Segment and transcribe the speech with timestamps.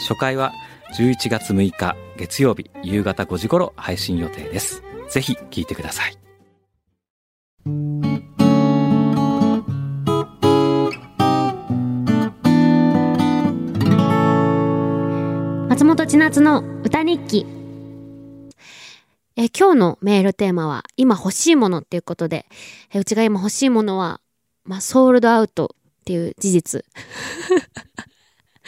[0.00, 0.52] 初回は
[0.96, 4.82] 11月6日月曜日夕方5時頃配信予定です。
[5.10, 6.16] ぜひ聞いてください。
[15.68, 17.46] 松本千夏の歌日記。
[19.36, 22.46] え今日のメールテーマは今欲しいものっていうことで
[22.92, 24.20] えうちが今欲しいものは、
[24.64, 26.84] まあ、ソールドアウトっていう事実。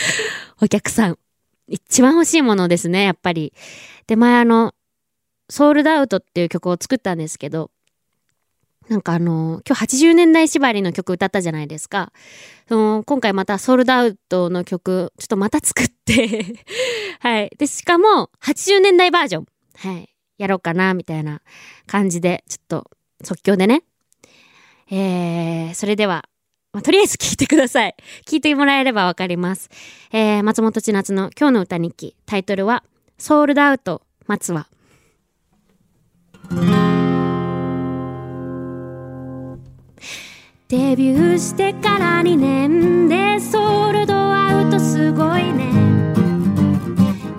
[0.60, 1.18] お客さん
[1.66, 3.52] 一番欲しいものですねやっぱり
[4.06, 4.74] で前あの
[5.50, 7.70] ソールドアウトっていう曲を作ったんですけど
[8.88, 12.10] なんかあの、今日80年代縛りの曲歌ったじゃないですか。
[12.68, 16.56] その今回またソールドアウトの曲、ちょっとまた作って
[17.20, 17.50] はい。
[17.58, 19.46] で、しかも80年代バージョン。
[19.76, 20.08] はい。
[20.38, 21.42] やろうかな、みたいな
[21.86, 22.90] 感じで、ちょっと
[23.22, 23.82] 即興でね。
[24.90, 26.24] えー、それでは、
[26.72, 27.94] まあ、とりあえず聞いてください。
[28.26, 29.70] 聞いてもらえればわかります。
[30.12, 32.16] えー、松本千夏の今日の歌日記。
[32.26, 32.84] タイトルは、
[33.18, 34.68] ソールドアウト、松は。
[40.68, 45.72] デビューしてから2年でソールドアウトすごいね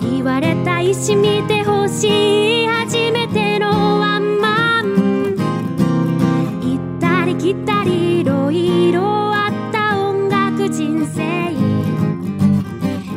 [0.00, 3.68] 言われた石見てほしい初めての
[4.00, 5.36] ワンマン
[6.60, 9.19] 行ったり来たりいろいろ
[11.06, 11.50] 生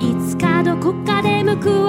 [0.00, 1.85] いつかどこかで報わ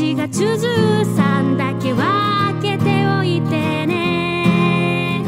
[0.00, 3.50] 8月13だけは開けておいて
[3.84, 5.22] ね。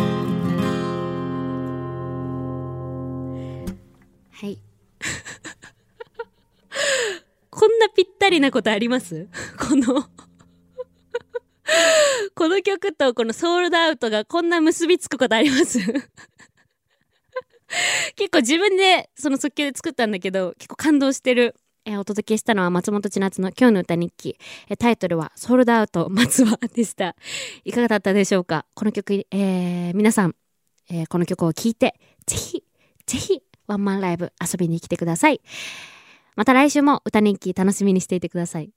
[4.31, 4.57] はい。
[7.51, 9.29] こんなぴったりなことあります？
[9.61, 10.09] この
[12.35, 15.81] この曲とこのソールドアウトがこんな結びつくことあります？
[18.17, 24.37] 結構自分でその即興で作ったんだけど結構感動してる、えーお届けしたのは松本千夏の今日の歌日記、
[24.69, 27.17] えータイトルはソールドアウト松葉でした。
[27.65, 28.67] いかがだったでしょうか？
[28.75, 30.35] この曲、えー皆さん、
[30.91, 31.95] えーこの曲を聴いて
[32.27, 32.63] ぜひ
[33.07, 35.41] ぜひワンマンライブ遊びに来てください。
[36.37, 38.71] また来週も歌日記楽しみにしていてください。